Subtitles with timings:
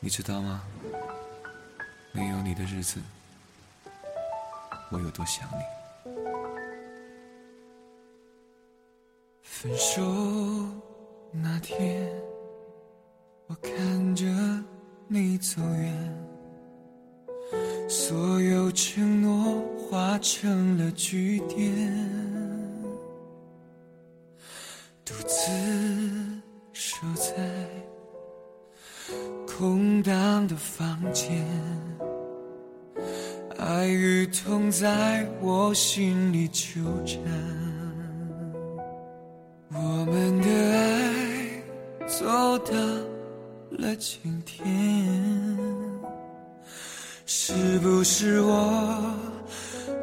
[0.00, 0.62] 你知道吗？
[2.12, 3.00] 没有你的日子，
[4.90, 5.62] 我有多想你。
[9.42, 10.02] 分手
[11.32, 12.10] 那天，
[13.48, 14.24] 我看着
[15.08, 16.26] 你走远，
[17.88, 22.27] 所有承诺化成了句点，
[35.90, 37.18] 心里纠缠。
[39.72, 40.46] 我们的
[40.76, 42.26] 爱走
[42.58, 42.74] 到
[43.70, 44.66] 了今天，
[47.24, 49.14] 是不是我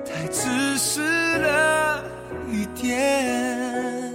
[0.03, 1.01] 太自私
[1.37, 2.03] 了
[2.51, 4.11] 一点？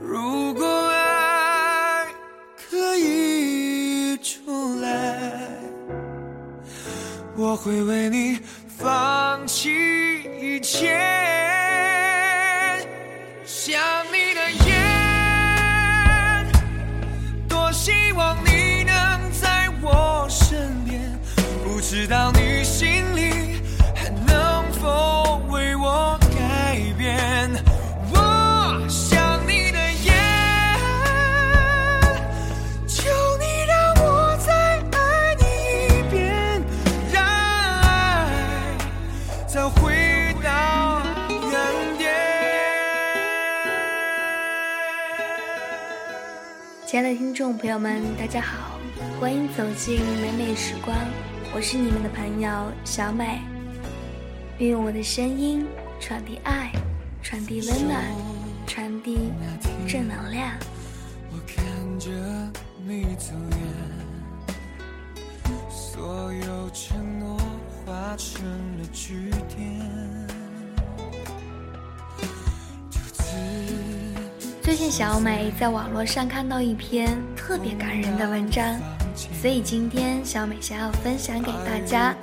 [0.00, 2.06] 如果爱
[2.56, 5.20] 可以重来
[7.36, 8.38] 我会为你
[10.80, 11.09] 一
[47.00, 48.78] 亲爱的听众朋友们，大家好，
[49.18, 50.94] 欢迎走进美美时光，
[51.54, 53.40] 我是你们的朋友小美。
[54.58, 55.66] 运用我的声音
[55.98, 56.70] 传递爱，
[57.22, 58.04] 传递温暖，
[58.66, 59.32] 传递
[59.88, 60.52] 正能量。
[61.32, 61.64] 我看
[61.98, 62.10] 着
[62.86, 64.54] 你走远，
[65.70, 67.38] 所有承诺
[67.86, 68.44] 化成
[68.78, 70.09] 了句点。
[74.70, 78.64] 最近小美在网络上看到一篇特别感人的文章，
[79.42, 82.14] 所以今天小美想要分享给大家。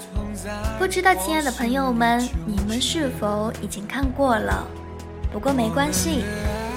[0.80, 4.66] 不知道亲爱的朋友们，你们是否已经看过了？
[5.30, 6.24] 不过没关系，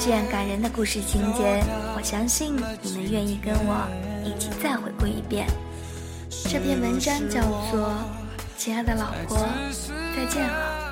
[0.01, 1.63] 这样感人的故事情节，
[1.97, 3.87] 我相信你们愿意跟我
[4.25, 5.47] 一起再回顾一遍。
[6.49, 7.87] 这篇文章叫做
[8.59, 9.39] 《亲爱的老婆，
[10.17, 10.87] 再见了》。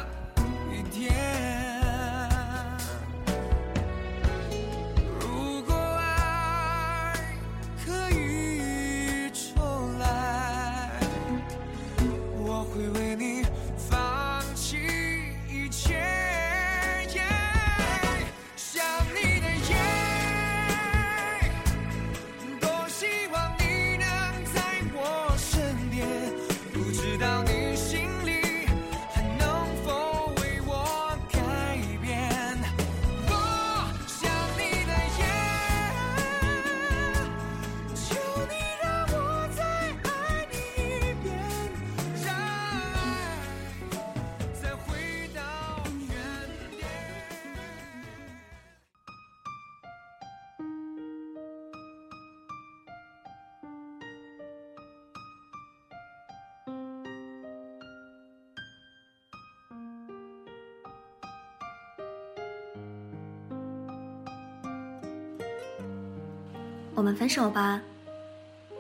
[67.09, 67.81] 们分手吧，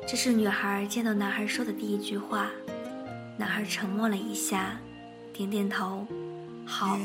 [0.06, 2.50] 这是女孩见到男孩说的第一句话。
[3.38, 4.78] 男孩沉默了一下，
[5.32, 6.06] 点点头，
[6.66, 6.98] 好。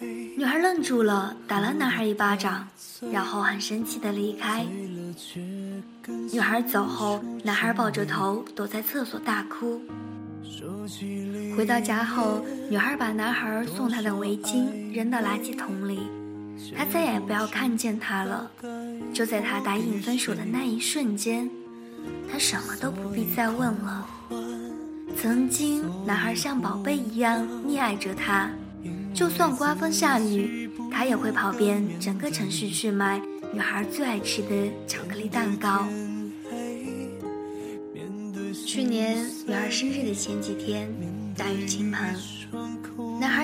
[0.00, 2.66] 女孩愣住了，打了男孩一巴掌，
[3.12, 4.64] 然后很生气的离开。
[6.32, 9.78] 女孩走后，男孩抱着头躲在厕所大哭。
[11.54, 16.00] 回到家后，女孩把男孩送她的围巾扔到垃圾桶里，
[16.76, 18.50] 她再也不要看见他了。
[19.12, 21.48] 就在他答应分手的那一瞬间，
[22.30, 24.06] 他什么都不必再问了。
[25.16, 28.50] 曾经，男孩像宝贝一样溺爱着她，
[29.14, 33.20] 就算刮风下雨，他也会跑遍整个城市去买
[33.52, 34.48] 女孩最爱吃的
[34.86, 35.86] 巧克力蛋糕。
[38.66, 40.90] 去年女儿生日的前几天，
[41.36, 42.16] 大雨倾盆，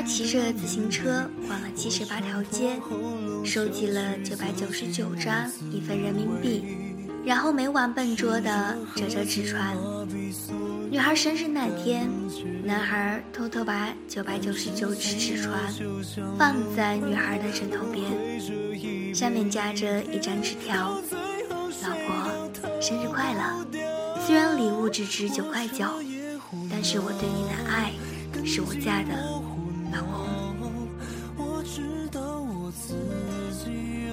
[0.08, 2.70] 骑着自行车逛了七十八条街。
[3.44, 6.64] 收集了九百九十九张一份人民币，
[7.24, 9.76] 然后每晚笨拙地折着纸船。
[10.90, 12.08] 女孩生日那天，
[12.64, 15.60] 男孩偷偷把九百九十九只纸船
[16.38, 20.98] 放在女孩的枕头边，上面夹着一张纸条
[21.84, 22.48] ：“老婆。”
[22.80, 23.66] 生日快乐！
[24.26, 25.84] 虽然礼物只值九块九，
[26.70, 27.92] 但是我对你的爱
[28.44, 29.37] 是无价的，
[29.92, 30.68] 老公。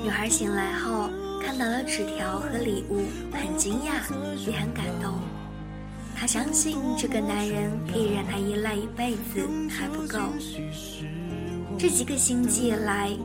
[0.04, 1.10] 女孩醒来后
[1.42, 5.20] 看到了纸条和礼物，很惊讶也很感动。
[6.16, 10.20] 她相信这个男人可以让她依赖一辈子还不够。
[11.78, 13.18] 这几个星期以来，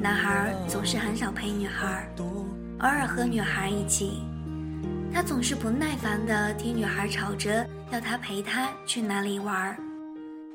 [0.00, 2.46] 男孩总是很少陪女孩，偶
[2.78, 4.22] 尔和女孩一起。
[5.12, 9.76] 他总是不耐烦地听女孩吵着要他陪她去哪里玩。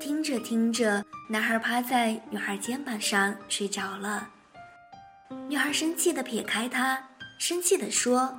[0.03, 4.27] 听着听着，男孩趴在女孩肩膀上睡着了。
[5.47, 7.01] 女孩生气地撇开他，
[7.39, 8.37] 生气地说：“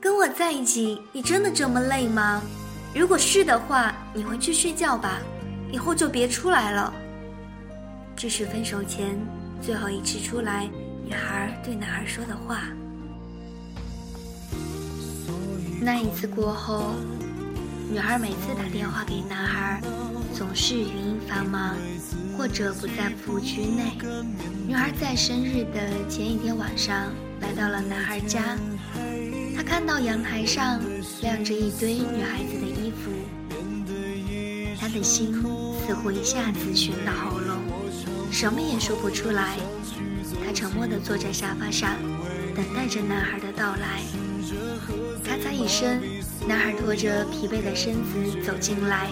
[0.00, 2.40] 跟我在一起，你真的这么累吗？
[2.94, 5.18] 如果是的话，你回去睡觉吧，
[5.72, 6.94] 以后就别出来了。”
[8.14, 9.18] 这是分手前
[9.60, 10.70] 最后一次出来，
[11.04, 12.60] 女孩对男孩说的话。
[15.80, 16.94] 那一次过后，
[17.90, 19.82] 女孩每次打电话给男孩，
[20.32, 21.76] 总是语音繁忙，
[22.36, 23.92] 或者不在服务区内。
[24.66, 28.56] 女孩在生日的前一天晚上来到了男孩家，
[29.54, 30.80] 她看到阳台上
[31.20, 33.10] 晾着一堆女孩子的衣服，
[34.80, 35.34] 她的心
[35.86, 37.58] 似乎一下子悬到喉咙，
[38.30, 39.58] 什么也说不出来。
[40.44, 41.96] 她沉默地坐在沙发上，
[42.56, 44.00] 等待着男孩的到来。
[45.22, 46.00] 咔嚓一声，
[46.48, 49.10] 男孩拖着疲惫的身子走进来。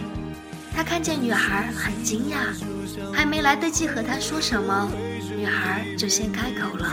[0.81, 2.57] 他看见女孩，很惊讶，
[3.13, 4.91] 还没来得及和他说什么，
[5.37, 6.91] 女孩就先开口了：“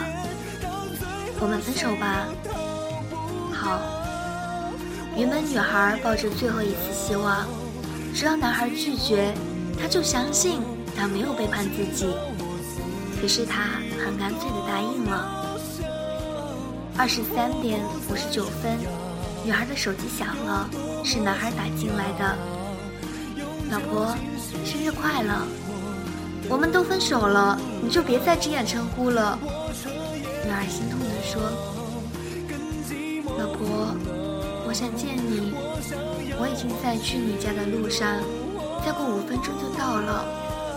[1.40, 2.28] 我们分手吧。”
[3.56, 3.80] 好。
[5.16, 7.48] 原本女孩抱着最后一丝希望，
[8.14, 9.34] 只要男孩拒绝，
[9.82, 10.60] 她就相信
[10.94, 12.14] 他没有背叛自己。
[13.22, 13.62] 可是他
[14.04, 15.58] 很干脆地答应了。
[16.98, 17.80] 二十三点
[18.12, 18.78] 五十九分。
[19.46, 20.70] 女孩的手机响了，
[21.06, 22.38] 是男孩打进来的。
[23.70, 24.16] 老婆，
[24.64, 25.46] 生日快乐！
[26.50, 29.38] 我们都分手了，你就别再这样称呼了。
[30.46, 31.42] 女孩心痛地说
[33.38, 33.94] ：“老婆，
[34.66, 35.54] 我想见你，
[36.40, 38.08] 我已经在去你家的路上，
[38.86, 40.24] 再过五分钟就到了。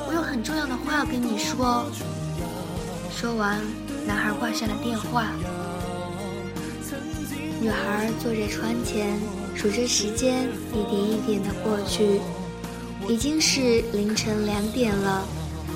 [0.09, 1.87] 我有很重要的话要跟你说。”
[3.15, 3.61] 说完，
[4.05, 5.27] 男孩挂上了电话。
[7.61, 9.21] 女孩坐在窗前，
[9.55, 12.21] 数着时间，一点一点的过去，
[13.11, 15.27] 已经是凌晨两点了，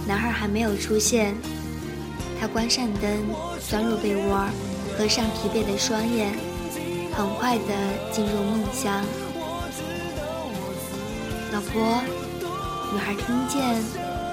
[0.07, 1.35] 男孩还没有出现。
[2.41, 3.11] 他关上灯，
[3.69, 4.47] 钻入被窝，
[4.97, 6.33] 合上疲惫的双眼，
[7.13, 7.65] 很快的
[8.13, 9.05] 进入梦乡。
[11.53, 12.01] 老婆，
[12.93, 13.83] 女孩听见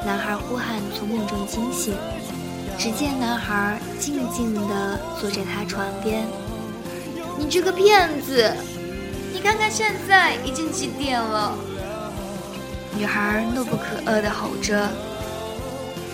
[0.05, 1.95] 男孩呼喊，从梦中惊醒，
[2.77, 6.27] 只见男孩静静的坐在她床边。
[7.35, 8.53] 你这个骗子！
[9.33, 11.57] 你看看现在已经几点了？
[12.97, 14.77] 女孩怒不可遏地吼着：“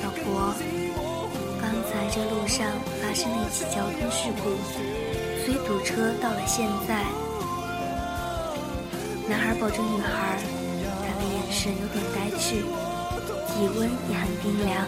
[0.04, 0.54] 老婆，
[1.60, 2.66] 刚才这路上
[3.02, 4.56] 发生了一起交通事故，
[5.44, 7.04] 所以堵车到了现在。”
[9.28, 10.40] 男孩抱着女孩，
[11.02, 12.62] 他的眼神有点呆滞，
[13.48, 14.88] 体温也很冰凉。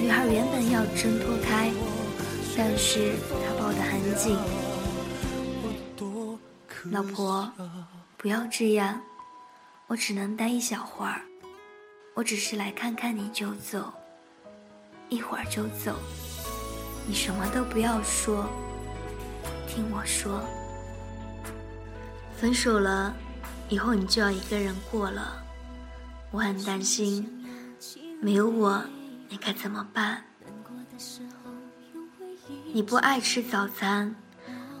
[0.00, 1.72] 女孩原本要挣脱开，
[2.56, 4.38] 但是他抱得很紧。
[6.90, 7.50] 老婆，
[8.16, 9.00] 不要这样，
[9.92, 11.20] 我只能待一小会儿。
[12.14, 13.92] 我只是来看看你就走，
[15.10, 15.94] 一会儿就走。
[17.06, 18.48] 你什么都不要说，
[19.68, 20.40] 听我说。
[22.40, 23.14] 分手了，
[23.68, 25.44] 以后你就要一个人过了。
[26.30, 27.44] 我很担心，
[28.18, 28.82] 没有我，
[29.28, 30.24] 你该怎么办？
[32.72, 34.16] 你不爱吃早餐，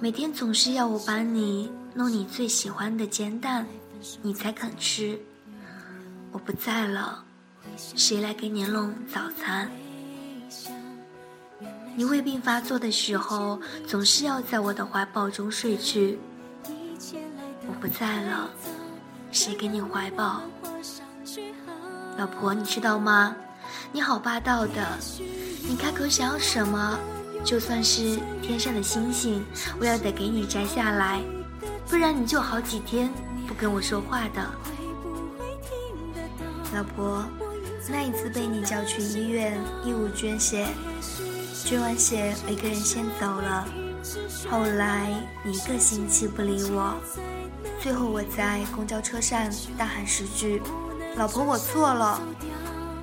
[0.00, 1.70] 每天总是要我帮你。
[1.94, 3.66] 弄你最喜欢的煎蛋，
[4.22, 5.18] 你才肯吃。
[6.30, 7.24] 我不在了，
[7.76, 9.70] 谁来给你弄早餐？
[11.94, 16.18] 你胃病发作的时候，总是要在我的怀抱中睡去。
[17.66, 18.50] 我不在了，
[19.30, 20.42] 谁给你怀抱？
[22.16, 23.36] 老婆，你知道吗？
[23.92, 24.98] 你好霸道的，
[25.68, 26.98] 你开口想要什么，
[27.44, 29.44] 就算是天上的星星，
[29.78, 31.22] 我也得给你摘下来。
[31.88, 33.12] 不然你就好几天
[33.52, 34.50] 不跟我说话的，
[36.74, 37.22] 老婆。
[37.90, 40.66] 那一次被你叫去医院义务捐血，
[41.62, 43.68] 捐完血我一个人先走了。
[44.50, 45.06] 后来
[45.44, 46.94] 你一个星期不理我，
[47.78, 50.62] 最后我在公交车上大喊十句
[51.16, 52.22] “老婆，我错了”，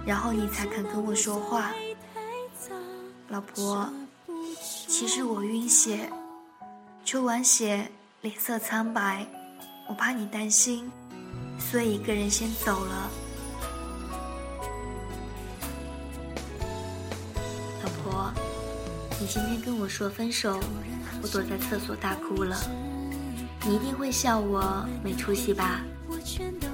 [0.04, 1.72] 然后你才肯跟我说话。
[3.28, 3.88] 老婆，
[4.88, 6.10] 其实我晕血，
[7.06, 7.92] 抽完血。
[8.22, 9.26] 脸色苍白，
[9.90, 10.88] 我怕你担心，
[11.58, 13.10] 所以一个人先走了。
[17.84, 18.32] 老婆，
[19.20, 20.60] 你今天跟我说分手，
[21.24, 22.56] 我躲在厕所大哭了。
[23.66, 25.82] 你一定会笑我没出息吧？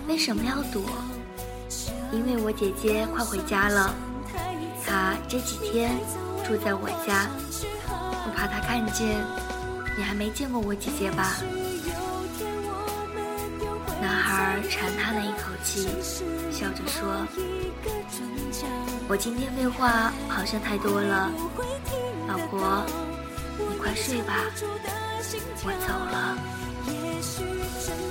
[0.10, 0.84] 为什么要躲？
[2.12, 3.96] 因为我姐姐快回家了，
[4.86, 5.96] 她这几天
[6.46, 7.30] 住在我家，
[7.94, 9.24] 我怕她看见。
[9.98, 11.38] 你还没见过我姐姐吧？
[14.06, 15.90] 男孩长叹了一口气，
[16.52, 17.26] 笑着说
[19.10, 21.32] ：“我今天废话好像太多了，
[22.28, 22.86] 老婆，
[23.58, 24.46] 你快睡吧，
[25.64, 26.38] 我走了。”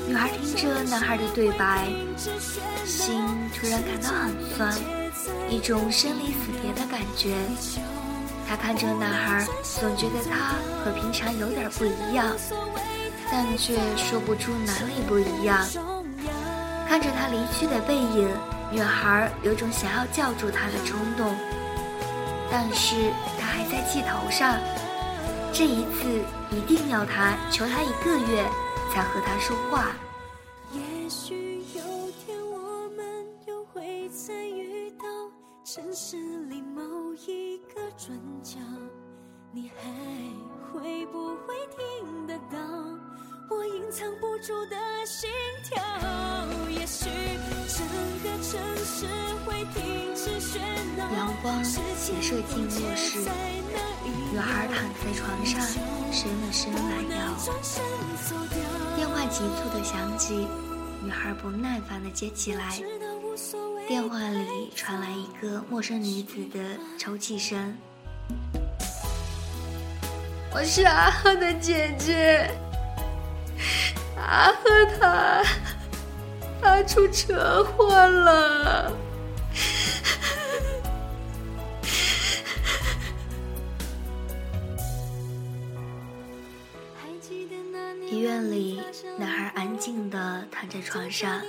[0.08, 1.88] 女孩听着男孩的对白，
[2.84, 3.22] 心
[3.54, 4.74] 突然感到很酸，
[5.48, 7.36] 一种生离死别的感觉。
[8.48, 12.26] 她看着男孩，总觉得他和平常有点不一样，
[13.30, 15.58] 但却说不出哪里不一样。
[16.86, 18.28] 看着他离去的背影，
[18.70, 21.34] 女孩有种想要叫住他的冲动，
[22.50, 24.56] 但是他还在气头上，
[25.52, 28.44] 这一次一定要他求他一个月
[28.92, 29.96] 才和他说话。
[30.72, 31.82] 也许有
[32.24, 35.04] 天我们又会再遇到
[35.64, 36.16] 城市
[36.48, 36.82] 里某
[37.26, 38.58] 一个转角，
[39.52, 39.90] 你还
[40.74, 42.58] 会不会听得到
[43.48, 44.76] 我隐藏不住的
[45.06, 45.30] 心
[45.62, 45.80] 跳？
[46.68, 47.08] 也许
[47.68, 47.86] 整
[48.24, 49.06] 个城市
[49.46, 50.58] 会停止喧
[50.98, 51.08] 闹。
[51.12, 51.80] 阳光斜
[52.20, 53.20] 射进卧室，
[54.32, 55.60] 女孩躺在床上，
[56.10, 57.16] 伸了伸懒腰。
[58.96, 60.48] 电话急促的响起，
[61.04, 62.82] 女孩不耐烦的接起来。
[63.86, 67.76] 电话里传来一个陌生女子的抽泣声
[70.54, 72.49] ：“我是阿赫的姐姐，
[74.16, 74.70] 阿赫
[75.00, 75.42] 他
[76.62, 78.92] 他出车祸了。”
[88.08, 88.80] 医院里，
[89.18, 91.42] 男孩安静的躺在床上。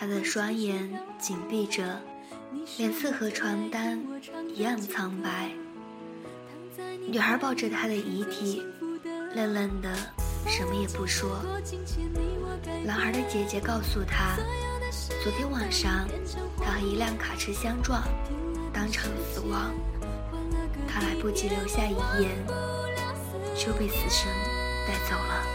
[0.00, 2.00] 他的双眼紧闭着，
[2.78, 4.02] 脸色和床单
[4.48, 5.50] 一样苍白。
[7.06, 8.62] 女孩抱着他的遗体，
[9.34, 9.88] 愣愣的，
[10.46, 11.38] 什么也不说。
[12.84, 14.36] 男孩的姐姐告诉他，
[15.22, 16.08] 昨天晚上
[16.58, 18.02] 他和一辆卡车相撞，
[18.72, 19.72] 当场死亡。
[20.88, 22.30] 他来不及留下遗言，
[23.54, 24.28] 就被死神
[24.86, 25.46] 带走了。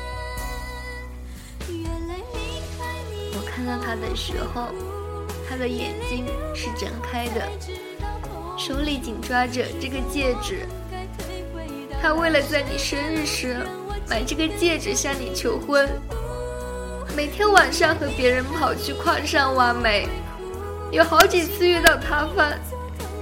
[3.33, 4.69] 我看到他的时候，
[5.49, 6.25] 他的眼睛
[6.55, 7.49] 是睁开的，
[8.57, 10.67] 手里紧抓着这个戒指。
[12.01, 13.57] 他为了在你生日时
[14.07, 15.87] 买这个戒指向你求婚，
[17.15, 20.07] 每天晚上和别人跑去矿上挖煤，
[20.91, 22.57] 有好几次遇到塌方，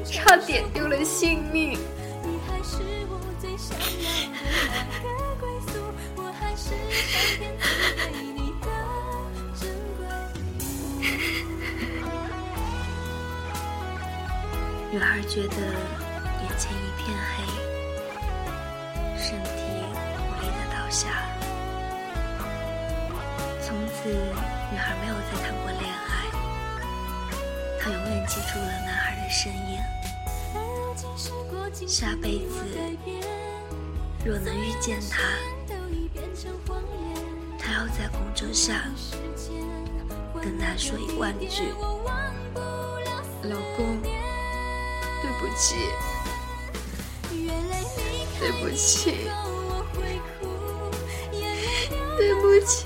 [0.06, 1.80] 差点丢了性命。
[14.90, 15.58] 女孩觉得
[27.90, 29.80] 永远记住了男孩的身影。
[31.88, 32.54] 下辈子，
[34.26, 35.22] 若能遇见他，
[37.58, 38.76] 他要在公车上
[40.42, 41.74] 跟他说一万句
[43.44, 44.02] ：“老公。”
[45.20, 45.76] 对不起，
[48.40, 49.30] 对不起，
[52.18, 52.86] 对不起。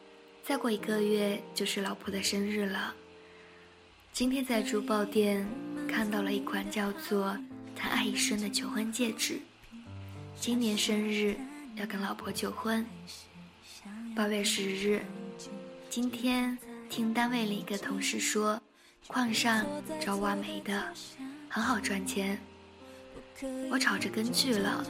[0.43, 2.93] 再过一个月就是老婆的生日了。
[4.11, 5.47] 今天在珠宝店
[5.87, 7.37] 看到了一款叫做
[7.75, 9.39] “谈爱一生”的求婚戒指，
[10.35, 11.37] 今年生日
[11.75, 12.85] 要跟老婆求婚。
[14.15, 15.03] 八月十日，
[15.89, 16.57] 今天
[16.89, 18.59] 听单位里一个同事说，
[19.07, 19.65] 矿上
[19.99, 20.91] 招挖煤的，
[21.49, 22.37] 很好赚钱。
[23.69, 24.83] 我吵着跟去了，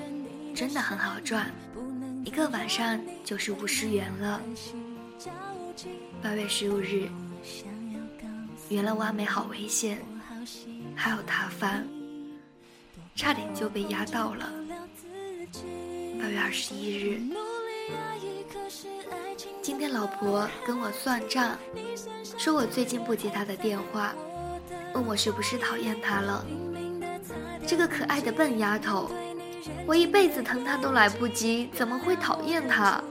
[0.55, 1.51] 真的很好赚，
[2.25, 4.41] 一个晚上就是五十元了。
[6.21, 7.07] 八月十五日，
[8.69, 9.99] 原来挖煤好危险，
[10.95, 11.83] 还有塌方，
[13.15, 14.51] 差点就被压到了。
[16.19, 17.21] 八月二十一日，
[19.61, 21.57] 今天老婆跟我算账，
[22.37, 24.15] 说我最近不接她的电话，
[24.93, 26.45] 问我是不是讨厌她了。
[27.67, 29.11] 这个可爱的笨丫头，
[29.85, 33.03] 我一辈子疼她都来不及，怎么会讨厌她？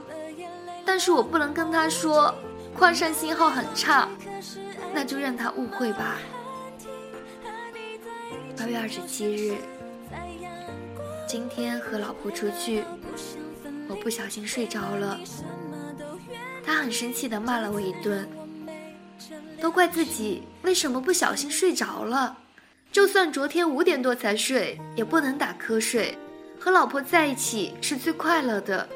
[0.84, 2.34] 但是我不能跟他说，
[2.76, 4.08] 矿上信号很差，
[4.92, 6.18] 那就让他误会吧。
[8.56, 9.56] 八月二十七日，
[11.26, 12.84] 今天和老婆出去，
[13.88, 15.18] 我不小心睡着了，
[16.64, 18.28] 他很生气的骂了我一顿，
[19.60, 22.36] 都怪自己为什么不小心睡着了。
[22.92, 26.18] 就算昨天五点多才睡，也不能打瞌睡。
[26.58, 28.86] 和老婆在一起是最快乐的。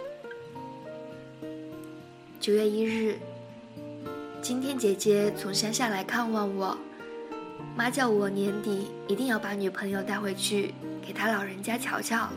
[2.44, 3.18] 九月一日，
[4.42, 6.76] 今天姐姐从乡下来看望我，
[7.74, 12.28] 妈叫我年底一定要把女朋友带回去给她老人家瞧瞧。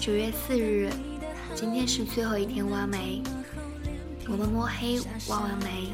[0.00, 0.88] 九月四日，
[1.54, 3.22] 今天是最后一天挖煤，
[4.30, 5.92] 我们摸黑挖完煤，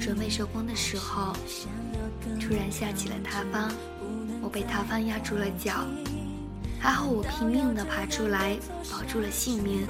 [0.00, 1.32] 准备收工的时候。
[2.40, 3.70] 突然下起了塌方，
[4.42, 5.86] 我被塌方压住了脚，
[6.80, 8.56] 还好我拼命的爬出来，
[8.90, 9.86] 保住了性命。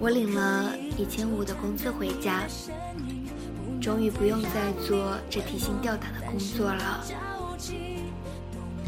[0.00, 2.44] 我领了一千五的工资回家，
[3.80, 7.04] 终于不用再做这提心吊胆的工作了。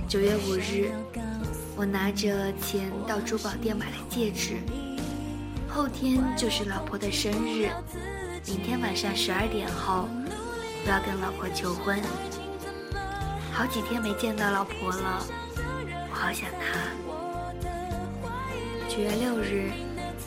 [0.09, 0.93] 九月五日，
[1.77, 4.59] 我拿着钱到珠宝店买了戒指，
[5.69, 7.69] 后天就是老婆的生日，
[8.47, 10.09] 明天晚上十二点后。
[10.83, 12.01] 我要跟老婆求婚，
[13.53, 15.27] 好几天没见到老婆了，
[16.11, 16.81] 我好想她。
[18.89, 19.71] 九月六日，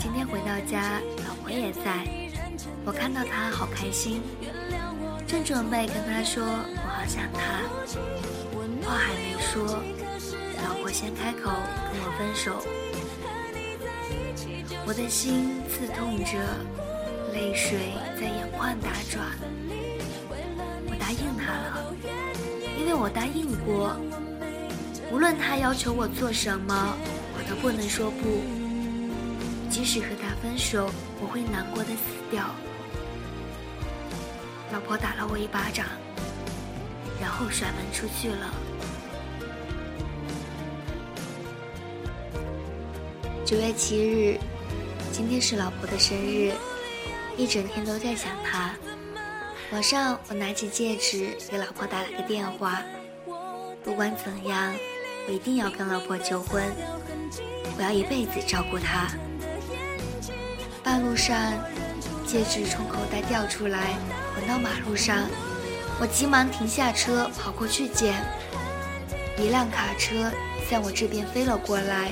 [0.03, 2.05] 今天回到家，老婆也在，
[2.83, 4.21] 我看到她好开心，
[5.25, 7.63] 正准备跟她说我好想她，
[8.85, 9.81] 话还没说，
[10.61, 11.49] 老婆先开口
[11.89, 12.61] 跟我分手，
[14.85, 16.37] 我的心刺痛着，
[17.31, 19.25] 泪水在眼眶打转。
[20.85, 21.95] 我答应她了，
[22.77, 23.95] 因为我答应过，
[25.13, 26.93] 无论她要求我做什么，
[27.37, 28.62] 我都不能说不。
[29.73, 30.87] 即使和他分手，
[31.19, 31.97] 我会难过的死
[32.29, 32.45] 掉。
[34.71, 35.87] 老婆打了我一巴掌，
[37.19, 38.53] 然后甩门出去了。
[43.43, 44.39] 九月七日，
[45.11, 46.53] 今天是老婆的生日，
[47.35, 48.75] 一整天都在想她。
[49.71, 52.83] 晚上，我拿起戒指给老婆打了个电话。
[53.83, 54.71] 不管怎样，
[55.27, 56.63] 我一定要跟老婆求婚，
[57.75, 59.09] 我要一辈子照顾她。
[60.93, 61.35] 半路上，
[62.23, 63.95] 戒指从口袋掉出来，
[64.35, 65.27] 滚到马路上。
[65.99, 68.23] 我急忙停下车，跑过去捡。
[69.35, 70.31] 一辆卡车
[70.69, 72.11] 向我这边飞了过来，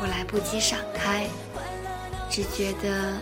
[0.00, 1.26] 我来不及闪开，
[2.30, 3.14] 只觉得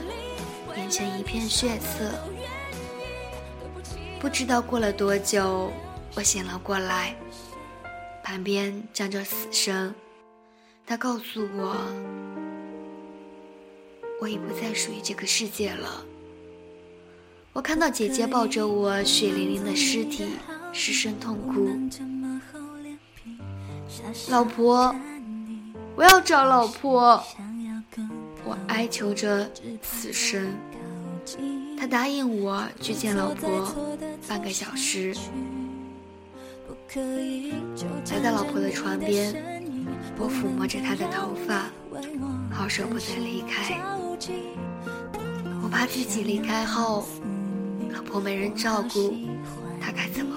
[0.76, 2.10] 眼前一片血色。
[4.20, 5.72] 不知道过了多久，
[6.14, 7.16] 我醒了过来，
[8.22, 9.94] 旁边站着死神，
[10.86, 11.74] 他告诉我，
[14.24, 16.02] 我已不再属于这个世界了。
[17.52, 20.24] 我看到姐姐抱着我血淋淋的尸体，
[20.72, 21.68] 失声痛哭。
[24.30, 24.96] 老婆，
[25.94, 27.22] 我要找老婆，
[28.46, 29.46] 我哀求着
[29.82, 30.54] 死生。
[31.78, 33.76] 他答应我去见老婆，
[34.26, 35.14] 半个小时。
[38.10, 39.68] 来到老婆的床边，
[40.16, 41.66] 我抚摸着她的头发，
[42.50, 43.78] 好舍不得离开。
[45.62, 47.04] 我怕自己离开后，
[47.92, 49.14] 老婆没人照顾，
[49.80, 50.33] 她该怎么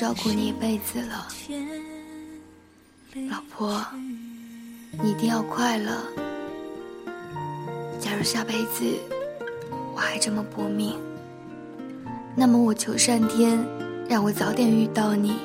[0.00, 1.28] 照顾你一辈子了，
[3.28, 3.84] 老婆，
[5.02, 6.02] 你一定要快乐，
[8.00, 8.82] 假如下辈子
[9.94, 10.98] 我还这么搏命，
[12.34, 13.62] 那么我求上天
[14.08, 15.36] 让我早点遇到你，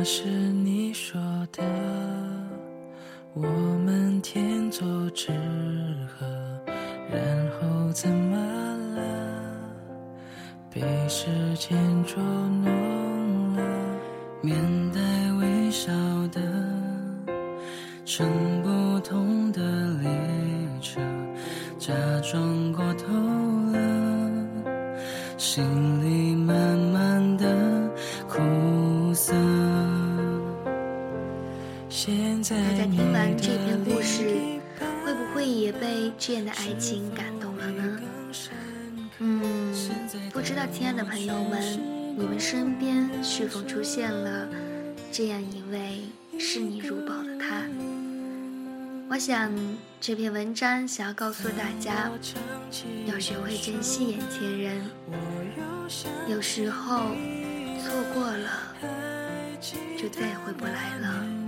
[0.00, 1.20] 那是你说
[1.52, 1.62] 的，
[3.34, 5.30] 我们天作之
[6.08, 6.26] 合，
[7.12, 7.20] 然
[7.60, 8.34] 后怎么
[8.96, 9.60] 了？
[10.70, 13.62] 被时间捉弄了，
[14.40, 14.58] 面
[40.50, 41.62] 知道亲爱的朋友们，
[42.18, 44.48] 你们身边是否出现了
[45.12, 46.00] 这样一位
[46.40, 47.62] 视你如宝的他？
[49.08, 49.48] 我想
[50.00, 52.10] 这篇文章想要告诉大家，
[53.06, 54.82] 要学会珍惜眼前人，
[56.28, 57.14] 有时候
[57.84, 58.74] 错过了，
[59.96, 61.39] 就再也回不来了。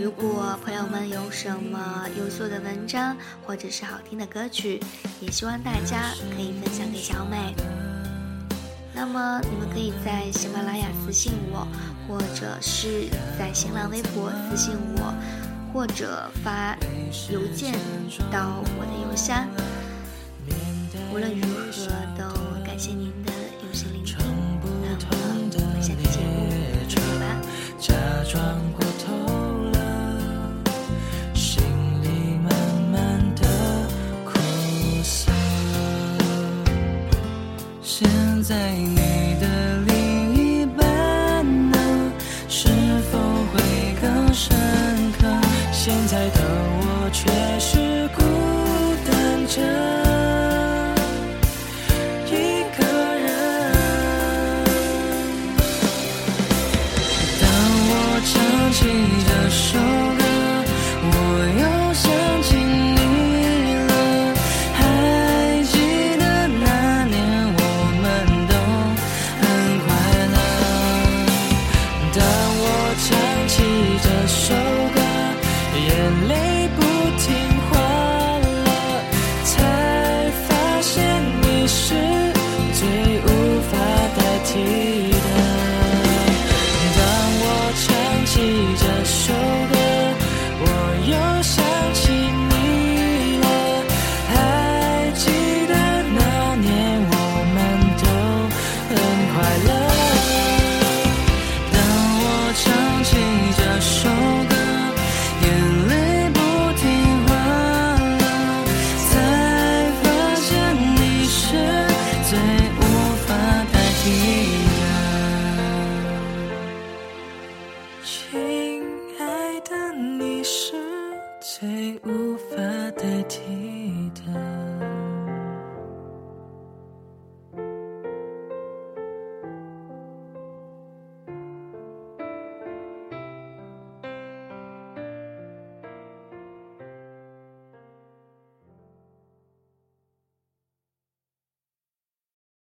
[0.00, 4.80] 如果朋友们有什么优秀的文章或者是好听的歌曲，
[5.20, 7.54] 也希望大家可以分享给小美。
[8.94, 11.66] 那么你们可以在喜马拉雅私信我，
[12.06, 13.08] 或者是
[13.38, 15.14] 在新浪微博私信我，
[15.72, 16.76] 或者发
[17.30, 17.72] 邮件
[18.30, 19.48] 到我的邮箱。
[21.12, 22.24] 无论如何，都
[22.64, 23.32] 感谢您的
[23.62, 24.16] 用心聆听。
[24.82, 25.06] 那么，
[25.52, 26.50] 我们下期节目
[26.88, 28.81] 再见吧。
[38.52, 39.94] 在你的另
[40.34, 40.82] 一半
[41.70, 41.78] 呢？
[42.50, 42.68] 是
[43.10, 43.18] 否
[43.50, 43.56] 会
[43.98, 44.54] 更深
[45.18, 45.26] 刻？
[45.72, 48.20] 现在的我却是孤
[49.08, 49.10] 单
[49.46, 49.56] 着。
[52.26, 52.30] 一
[52.76, 52.80] 个
[53.24, 53.26] 人。
[57.40, 57.42] 当
[57.88, 57.90] 我
[58.28, 58.32] 唱
[58.70, 58.80] 起
[59.26, 59.64] 这首